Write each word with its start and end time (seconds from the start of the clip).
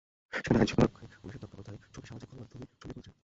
সেখানে 0.33 0.57
আইনশৃঙ্খলা 0.59 0.87
রক্ষায় 0.87 1.09
পুলিশের 1.21 1.41
তৎপরতায় 1.43 1.77
ছবি 1.93 2.05
সামাজিক 2.07 2.27
যোগাযোগ 2.27 2.41
মাধ্যমে 2.41 2.65
ছড়িয়ে 2.73 2.95
পড়েছে। 2.95 3.11